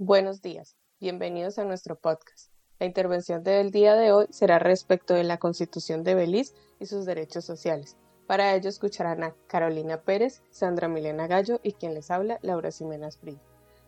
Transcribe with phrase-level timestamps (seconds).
[0.00, 2.52] Buenos días, bienvenidos a nuestro podcast.
[2.78, 7.04] La intervención del día de hoy será respecto de la Constitución de Belice y sus
[7.04, 7.96] derechos sociales.
[8.28, 13.20] Para ello escucharán a Carolina Pérez, Sandra Milena Gallo y quien les habla, Laura Ximenas
[13.20, 13.40] Brillo.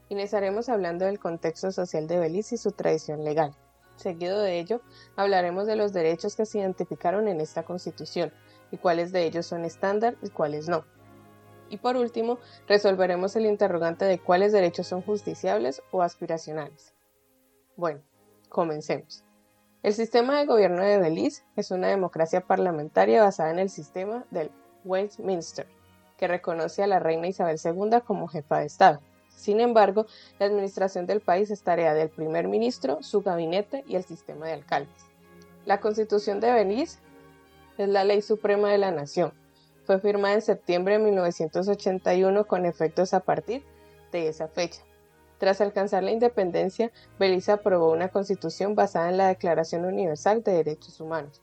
[0.08, 3.54] Iniciaremos hablando del contexto social de Belice y su tradición legal.
[3.94, 4.80] Seguido de ello,
[5.14, 8.32] hablaremos de los derechos que se identificaron en esta Constitución
[8.72, 10.84] y cuáles de ellos son estándar y cuáles no.
[11.70, 16.92] Y por último, resolveremos el interrogante de cuáles derechos son justiciables o aspiracionales.
[17.76, 18.02] Bueno,
[18.48, 19.24] comencemos.
[19.82, 24.50] El sistema de gobierno de Belice es una democracia parlamentaria basada en el sistema del
[24.84, 25.66] Westminster,
[26.18, 29.00] que reconoce a la reina Isabel II como jefa de Estado.
[29.28, 30.06] Sin embargo,
[30.38, 34.52] la administración del país es tarea del primer ministro, su gabinete y el sistema de
[34.52, 35.06] alcaldes.
[35.64, 36.98] La Constitución de Belice
[37.78, 39.32] es la ley suprema de la nación,
[39.90, 43.64] fue firmada en septiembre de 1981 con efectos a partir
[44.12, 44.82] de esa fecha.
[45.38, 51.00] Tras alcanzar la independencia, Belice aprobó una constitución basada en la Declaración Universal de Derechos
[51.00, 51.42] Humanos.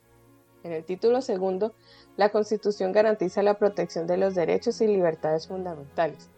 [0.64, 1.74] En el título segundo,
[2.16, 6.30] la Constitución garantiza la protección de los derechos y libertades fundamentales,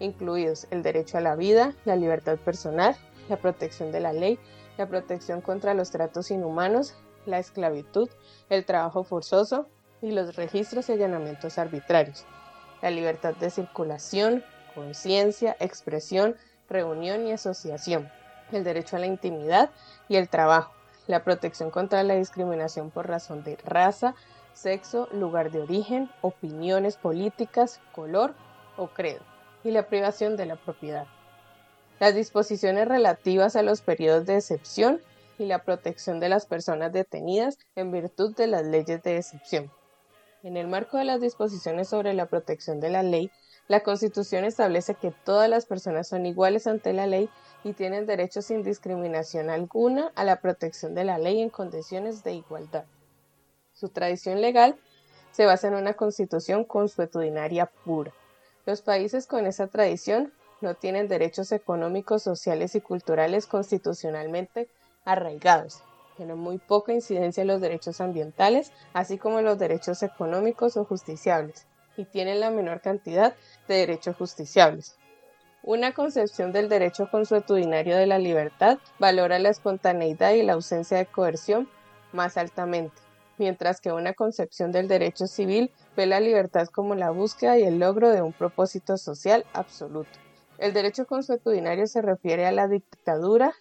[0.00, 2.94] incluidos el derecho a la vida, la libertad personal,
[3.30, 4.38] la protección de la ley,
[4.76, 8.10] la protección contra los tratos inhumanos, la esclavitud,
[8.50, 9.66] el trabajo forzoso,
[10.04, 12.24] y los registros y allanamientos arbitrarios,
[12.82, 16.36] la libertad de circulación, conciencia, expresión,
[16.68, 18.10] reunión y asociación,
[18.52, 19.70] el derecho a la intimidad
[20.08, 20.72] y el trabajo,
[21.06, 24.14] la protección contra la discriminación por razón de raza,
[24.52, 28.34] sexo, lugar de origen, opiniones políticas, color
[28.76, 29.22] o credo,
[29.64, 31.06] y la privación de la propiedad.
[31.98, 35.00] Las disposiciones relativas a los periodos de excepción
[35.38, 39.70] y la protección de las personas detenidas en virtud de las leyes de excepción.
[40.44, 43.30] En el marco de las disposiciones sobre la protección de la ley,
[43.66, 47.30] la Constitución establece que todas las personas son iguales ante la ley
[47.64, 52.34] y tienen derecho sin discriminación alguna a la protección de la ley en condiciones de
[52.34, 52.84] igualdad.
[53.72, 54.76] Su tradición legal
[55.32, 58.12] se basa en una constitución consuetudinaria pura.
[58.66, 64.68] Los países con esa tradición no tienen derechos económicos, sociales y culturales constitucionalmente
[65.06, 65.82] arraigados,
[66.16, 70.84] tienen muy poca incidencia en los derechos ambientales, así como en los derechos económicos o
[70.84, 71.66] justiciables,
[71.96, 73.34] y tienen la menor cantidad
[73.68, 74.96] de derechos justiciables.
[75.62, 81.06] Una concepción del derecho consuetudinario de la libertad valora la espontaneidad y la ausencia de
[81.06, 81.70] coerción
[82.12, 83.00] más altamente,
[83.38, 87.78] mientras que una concepción del derecho civil ve la libertad como la búsqueda y el
[87.78, 90.10] logro de un propósito social absoluto.
[90.58, 93.54] El derecho consuetudinario se refiere a la dictadura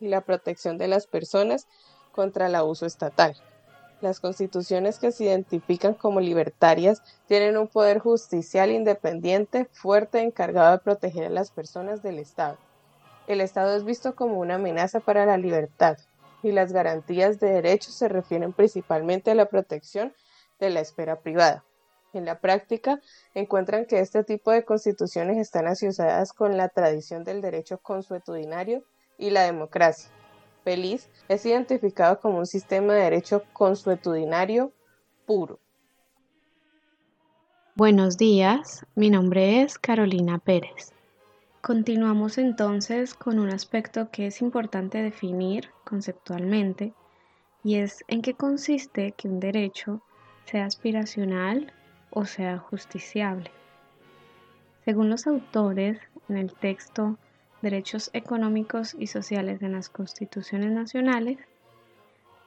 [0.00, 1.66] y la protección de las personas
[2.14, 3.36] contra el abuso estatal.
[4.00, 10.78] Las constituciones que se identifican como libertarias tienen un poder justicial independiente, fuerte, encargado de
[10.78, 12.58] proteger a las personas del Estado.
[13.26, 15.96] El Estado es visto como una amenaza para la libertad,
[16.42, 20.12] y las garantías de derechos se refieren principalmente a la protección
[20.60, 21.64] de la esfera privada.
[22.12, 23.00] En la práctica,
[23.34, 28.84] encuentran que este tipo de constituciones están asociadas con la tradición del derecho consuetudinario
[29.16, 30.10] y la democracia,
[30.64, 34.72] feliz es identificado como un sistema de derecho consuetudinario
[35.26, 35.60] puro.
[37.76, 40.92] Buenos días, mi nombre es Carolina Pérez.
[41.60, 46.94] Continuamos entonces con un aspecto que es importante definir conceptualmente
[47.62, 50.02] y es en qué consiste que un derecho
[50.44, 51.72] sea aspiracional
[52.10, 53.50] o sea justiciable.
[54.84, 55.98] Según los autores,
[56.28, 57.18] en el texto
[57.64, 61.38] derechos económicos y sociales en las constituciones nacionales,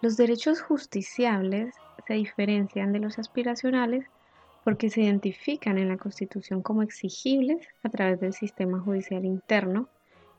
[0.02, 4.06] los derechos justiciables se diferencian de los aspiracionales
[4.64, 9.90] porque se identifican en la Constitución como exigibles a través del sistema judicial interno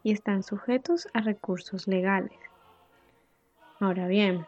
[0.05, 2.39] y están sujetos a recursos legales.
[3.81, 4.47] Ahora bien,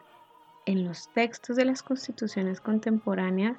[0.65, 3.57] en los textos de las constituciones contemporáneas,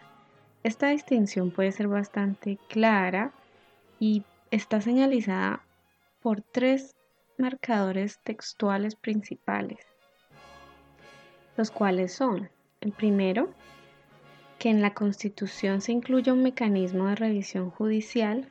[0.62, 3.32] esta distinción puede ser bastante clara
[4.00, 5.61] y está señalizada
[6.22, 6.94] por tres
[7.37, 9.85] marcadores textuales principales,
[11.56, 12.49] los cuales son,
[12.81, 13.52] el primero,
[14.58, 18.49] que en la Constitución se incluya un mecanismo de revisión judicial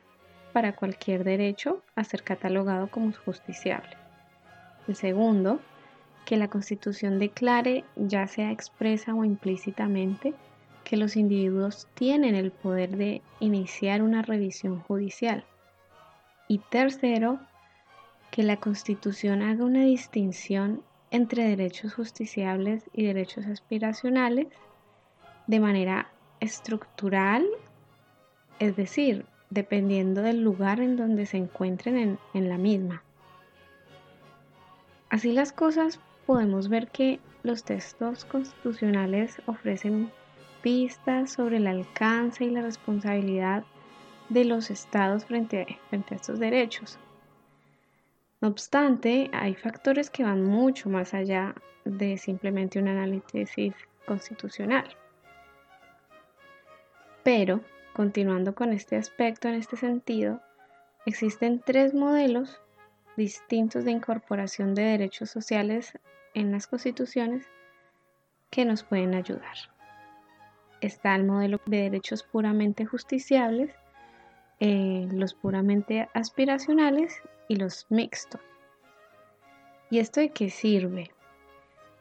[0.52, 3.96] para cualquier derecho a ser catalogado como justiciable.
[4.86, 5.60] El segundo,
[6.26, 10.34] que la Constitución declare, ya sea expresa o implícitamente,
[10.84, 15.44] que los individuos tienen el poder de iniciar una revisión judicial.
[16.48, 17.40] Y tercero,
[18.32, 20.82] que la Constitución haga una distinción
[21.12, 24.48] entre derechos justiciables y derechos aspiracionales
[25.46, 27.46] de manera estructural,
[28.58, 33.04] es decir, dependiendo del lugar en donde se encuentren en, en la misma.
[35.10, 40.10] Así las cosas, podemos ver que los textos constitucionales ofrecen
[40.62, 43.64] pistas sobre el alcance y la responsabilidad
[44.30, 46.98] de los estados frente a, estos derechos.
[48.42, 51.54] No obstante, hay factores que van mucho más allá
[51.84, 53.72] de simplemente un análisis
[54.04, 54.84] constitucional.
[57.22, 57.60] Pero,
[57.92, 60.40] continuando con este aspecto en este sentido,
[61.06, 62.60] existen tres modelos
[63.16, 65.96] distintos de incorporación de derechos sociales
[66.34, 67.46] en las constituciones
[68.50, 69.56] que nos pueden ayudar.
[70.80, 73.72] Está el modelo de derechos puramente justiciables,
[74.58, 78.40] eh, los puramente aspiracionales y los mixtos.
[79.90, 81.10] ¿Y esto de qué sirve?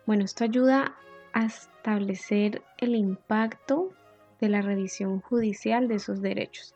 [0.05, 0.95] Bueno, esto ayuda
[1.33, 3.93] a establecer el impacto
[4.39, 6.75] de la revisión judicial de esos derechos.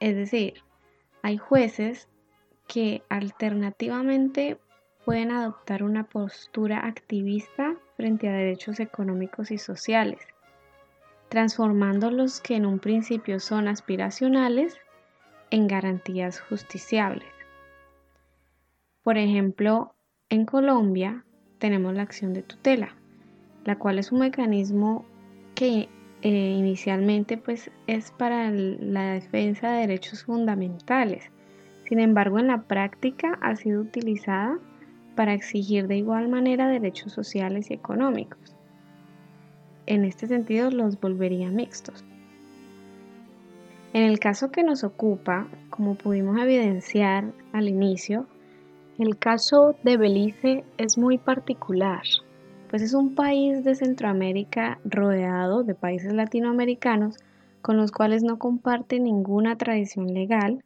[0.00, 0.62] Es decir,
[1.22, 2.08] hay jueces
[2.66, 4.58] que alternativamente
[5.04, 10.20] pueden adoptar una postura activista frente a derechos económicos y sociales,
[11.28, 14.76] transformando los que en un principio son aspiracionales
[15.50, 17.33] en garantías justiciables.
[19.04, 19.94] Por ejemplo,
[20.30, 21.26] en Colombia
[21.58, 22.96] tenemos la acción de tutela,
[23.66, 25.04] la cual es un mecanismo
[25.54, 25.90] que
[26.22, 31.30] eh, inicialmente pues, es para la defensa de derechos fundamentales.
[31.86, 34.58] Sin embargo, en la práctica ha sido utilizada
[35.14, 38.56] para exigir de igual manera derechos sociales y económicos.
[39.84, 42.02] En este sentido los volvería mixtos.
[43.92, 48.26] En el caso que nos ocupa, como pudimos evidenciar al inicio,
[48.98, 52.02] el caso de Belice es muy particular,
[52.70, 57.16] pues es un país de Centroamérica rodeado de países latinoamericanos
[57.60, 60.62] con los cuales no comparte ninguna tradición legal,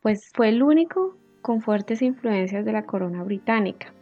[0.00, 3.92] pues fue el único con fuertes influencias de la corona británica.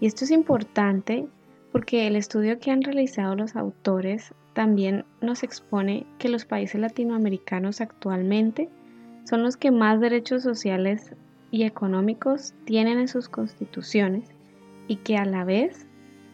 [0.00, 1.26] Y esto es importante
[1.72, 7.80] porque el estudio que han realizado los autores también nos expone que los países latinoamericanos
[7.80, 8.68] actualmente
[9.24, 11.12] son los que más derechos sociales
[11.50, 14.30] y económicos tienen en sus constituciones
[14.86, 15.86] y que a la vez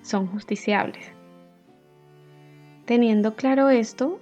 [0.02, 1.12] son justiciables.
[2.84, 4.20] Teniendo claro esto,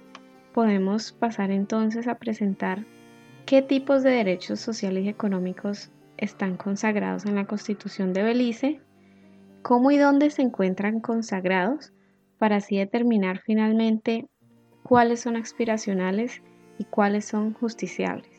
[0.53, 2.85] podemos pasar entonces a presentar
[3.45, 8.79] qué tipos de derechos sociales y económicos están consagrados en la Constitución de Belice,
[9.61, 11.91] cómo y dónde se encuentran consagrados,
[12.37, 14.27] para así determinar finalmente
[14.83, 16.41] cuáles son aspiracionales
[16.77, 18.32] y cuáles son justiciables.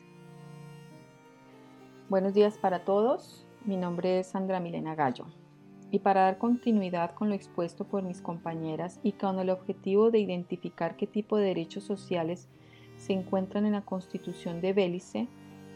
[2.15, 5.27] Buenos días para todos, mi nombre es Sandra Milena Gallo
[5.91, 10.21] y para dar continuidad con lo expuesto por mis compañeras y con el objetivo de
[10.21, 12.47] identificar qué tipo de derechos sociales
[12.95, 15.27] se encuentran en la Constitución de Bélice,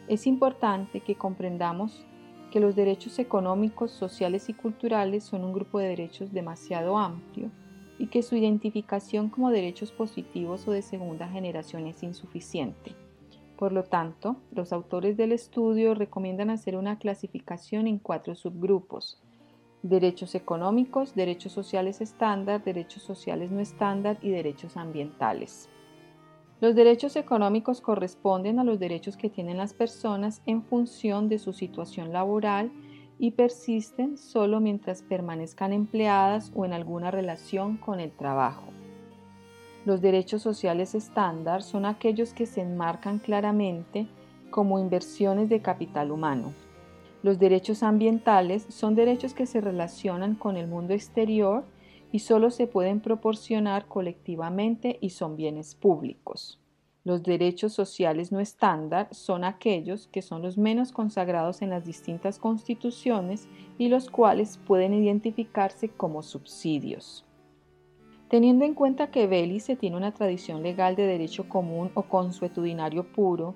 [0.07, 2.07] es importante que comprendamos
[2.53, 7.51] que los derechos económicos, sociales y culturales son un grupo de derechos demasiado amplio
[7.99, 13.08] y que su identificación como derechos positivos o de segunda generación es insuficiente.
[13.59, 19.21] Por lo tanto, los autores del estudio recomiendan hacer una clasificación en cuatro subgrupos.
[19.83, 25.69] Derechos económicos, derechos sociales estándar, derechos sociales no estándar y derechos ambientales.
[26.61, 31.53] Los derechos económicos corresponden a los derechos que tienen las personas en función de su
[31.53, 32.71] situación laboral
[33.19, 38.78] y persisten solo mientras permanezcan empleadas o en alguna relación con el trabajo.
[39.89, 44.07] Los derechos sociales estándar son aquellos que se enmarcan claramente
[44.51, 46.53] como inversiones de capital humano.
[47.23, 51.65] Los derechos ambientales son derechos que se relacionan con el mundo exterior
[52.13, 56.61] y solo se pueden proporcionar colectivamente y son bienes públicos.
[57.05, 62.39] Los derechos sociales no estándar son aquellos que son los menos consagrados en las distintas
[62.39, 67.25] constituciones y los cuales pueden identificarse como subsidios.
[68.29, 73.55] Teniendo en cuenta que Belice tiene una tradición legal de derecho común o consuetudinario puro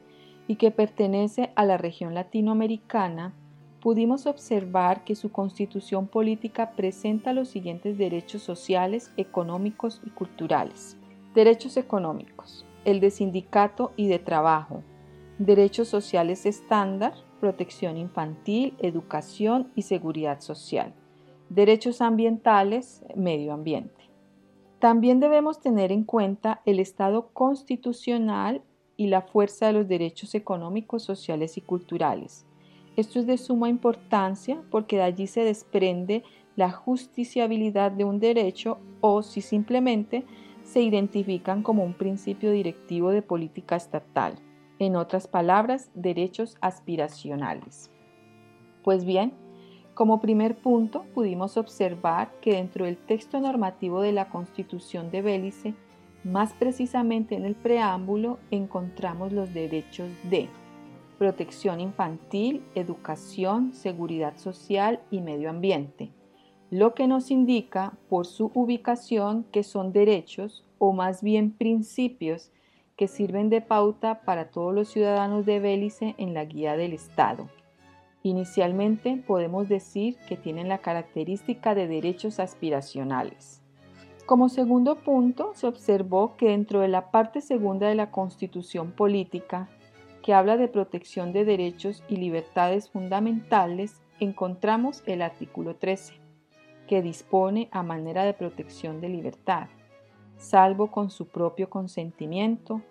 [0.48, 3.34] y que pertenece a la región latinoamericana,
[3.80, 10.96] pudimos observar que su constitución política presenta los siguientes derechos sociales, económicos y culturales.
[11.34, 12.64] Derechos económicos.
[12.86, 14.82] El de sindicato y de trabajo.
[15.38, 20.94] Derechos sociales estándar, protección infantil, educación y seguridad social.
[21.50, 24.01] Derechos ambientales, medio ambiente.
[24.82, 28.60] También debemos tener en cuenta el Estado constitucional
[28.98, 32.44] y la fuerza de los derechos económicos, sociales y culturales
[32.96, 36.22] esto es de suma importancia porque de allí se desprende
[36.56, 40.24] la justiciabilidad de un derecho o si simplemente
[40.62, 44.34] se identifican como un principio directivo de política estatal.
[44.78, 47.90] En otras palabras, derechos aspiracionales.
[48.84, 49.32] Pues bien,
[49.94, 55.74] Como primer punto, pudimos observar que dentro del texto normativo de la Constitución de Bélice,
[56.24, 60.48] más precisamente en el preámbulo, encontramos los derechos de
[61.18, 66.10] protección infantil, educación, seguridad social y medio ambiente,
[66.70, 72.50] lo que nos indica por su ubicación que son derechos o más bien principios
[72.96, 77.48] que sirven de pauta para todos los ciudadanos de Bélice en la guía del Estado.
[78.24, 83.60] Inicialmente podemos decir que tienen la característica de derechos aspiracionales.
[84.26, 89.68] Como segundo punto, se observó que dentro de la parte segunda de la Constitución Política,
[90.22, 96.14] que habla de protección de derechos y libertades fundamentales, encontramos el artículo 13,
[96.86, 99.66] que dispone a manera de protección de libertad,
[100.36, 102.82] salvo con su propio consentimiento,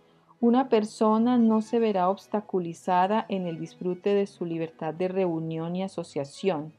[0.42, 5.84] una persona no se verá obstaculizada en el disfrute de su libertad de reunión y
[5.84, 6.74] asociación,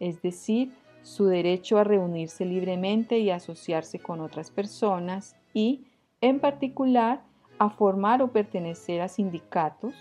[0.00, 5.86] es decir, su derecho a reunirse libremente y asociarse con otras personas y,
[6.20, 7.22] en particular,
[7.58, 9.94] a formar o pertenecer a sindicatos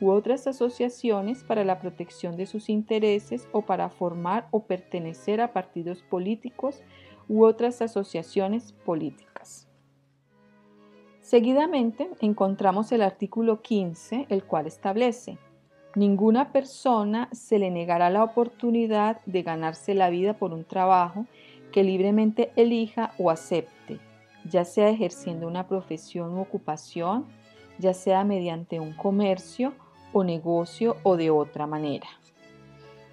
[0.00, 5.52] u otras asociaciones para la protección de sus intereses o para formar o pertenecer a
[5.52, 6.84] partidos políticos
[7.28, 9.69] u otras asociaciones políticas.
[11.30, 15.38] Seguidamente encontramos el artículo 15, el cual establece,
[15.94, 21.26] ninguna persona se le negará la oportunidad de ganarse la vida por un trabajo
[21.70, 24.00] que libremente elija o acepte,
[24.44, 27.26] ya sea ejerciendo una profesión u ocupación,
[27.78, 29.72] ya sea mediante un comercio
[30.12, 32.08] o negocio o de otra manera.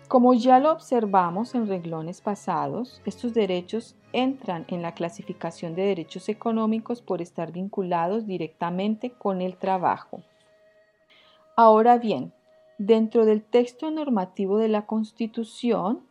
[0.07, 6.29] Como ya lo observamos en reglones pasados, estos derechos entran en la clasificación de derechos
[6.29, 10.21] económicos por estar vinculados directamente con el trabajo.
[11.57, 12.31] Ahora bien,
[12.77, 16.07] dentro del texto normativo de la Constitución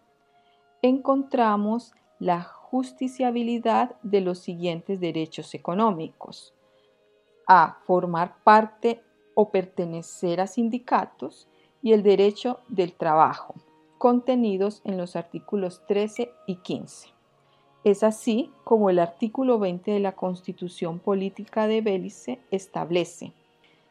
[0.83, 6.53] encontramos la justiciabilidad de los siguientes derechos económicos.
[7.47, 7.79] A.
[7.87, 9.03] Formar parte
[9.35, 11.49] o pertenecer a sindicatos
[11.81, 13.55] y el derecho del trabajo
[13.99, 17.09] contenidos en los artículos 13 y 15.
[17.85, 23.33] Es así como el artículo 20 de la Constitución Política de Bélice establece,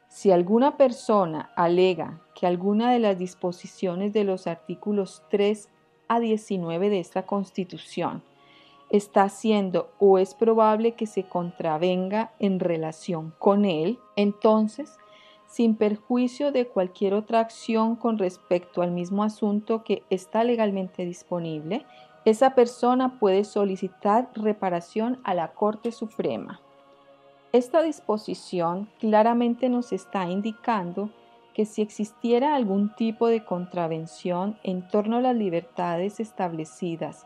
[0.10, 5.70] si alguna persona alega que alguna de las disposiciones de los artículos 3
[6.08, 8.24] a 19 de esta Constitución
[8.90, 14.98] está haciendo o es probable que se contravenga en relación con él, entonces
[15.48, 21.86] sin perjuicio de cualquier otra acción con respecto al mismo asunto que está legalmente disponible,
[22.26, 26.60] esa persona puede solicitar reparación a la Corte Suprema.
[27.52, 31.10] Esta disposición claramente nos está indicando
[31.54, 37.26] que si existiera algún tipo de contravención en torno a las libertades establecidas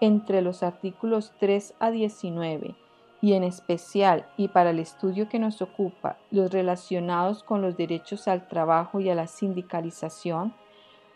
[0.00, 2.85] entre los artículos 3 a 19
[3.20, 8.28] y en especial y para el estudio que nos ocupa, los relacionados con los derechos
[8.28, 10.54] al trabajo y a la sindicalización,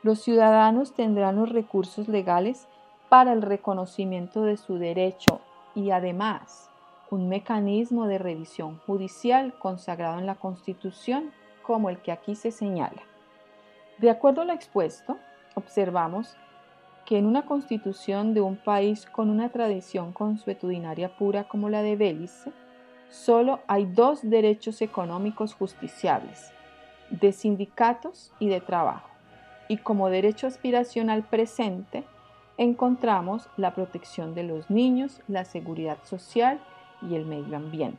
[0.03, 2.69] los ciudadanos tendrán los recursos legales
[3.09, 5.41] para el reconocimiento de su derecho
[5.75, 6.71] y además
[7.11, 13.03] un mecanismo de revisión judicial consagrado en la Constitución como el que aquí se señala.
[13.99, 15.19] De acuerdo a lo expuesto,
[15.55, 16.37] observamos
[17.11, 21.97] que en una constitución de un país con una tradición consuetudinaria pura como la de
[21.97, 22.53] Bélice,
[23.09, 26.53] solo hay dos derechos económicos justiciables,
[27.11, 29.09] de sindicatos y de trabajo.
[29.67, 32.05] Y como derecho aspiracional presente,
[32.57, 36.61] encontramos la protección de los niños, la seguridad social
[37.03, 37.99] y el medio ambiente.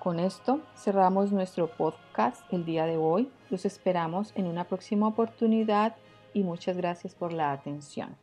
[0.00, 3.30] Con esto cerramos nuestro podcast el día de hoy.
[3.50, 5.94] Los esperamos en una próxima oportunidad
[6.32, 8.16] y muchas gracias por la atención.